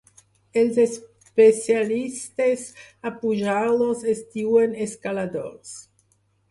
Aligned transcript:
Els 0.61 0.79
especialistes 0.83 2.65
a 3.11 3.15
pujar-los 3.21 4.05
es 4.15 4.27
diuen 4.39 4.77
escaladors. 4.89 5.81